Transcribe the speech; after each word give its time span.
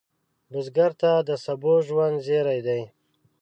بزګر 0.51 0.91
ته 1.01 1.11
د 1.27 1.29
سبو 1.45 1.73
ژوند 1.87 2.17
زېری 2.25 2.59
دی 2.67 2.81